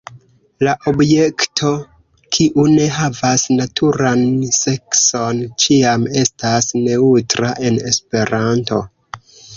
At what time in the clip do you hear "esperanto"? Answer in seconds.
7.93-8.83